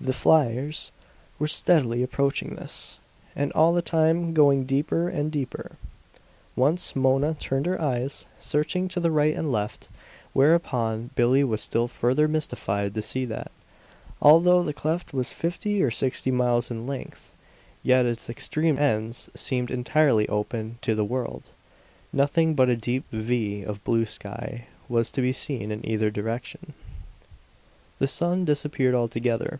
[0.00, 0.92] The fliers
[1.40, 2.98] were steadily approaching this,
[3.34, 5.72] and all the time going deeper and deeper.
[6.54, 9.88] Once Mona turned her eyes searching to the right and left;
[10.32, 13.50] whereupon Billie was still further mystified to see that,
[14.22, 17.32] although the cleft was fifty or sixty miles in length,
[17.82, 21.50] yet its extreme ends seemed entirely open to the world.
[22.12, 26.72] Nothing but a deep "V" of blue sky was to be seen in either direction.
[27.98, 29.58] The sun disappeared altogether.